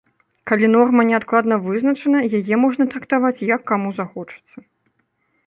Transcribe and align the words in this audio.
Калі 0.51 0.69
норма 0.75 1.03
недакладна 1.09 1.55
вызначана, 1.65 2.23
яе 2.39 2.55
можна 2.63 2.83
трактаваць 2.95 3.45
як 3.53 3.61
каму 3.75 3.89
захочацца. 4.01 4.57